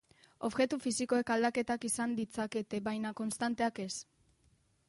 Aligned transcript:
Objektu 0.47 0.79
fisikoek 0.85 1.29
aldaketak 1.35 1.87
izan 1.89 2.17
ditzakete, 2.21 2.83
baina 2.91 3.15
konstanteak 3.23 3.83
ez. 3.89 3.91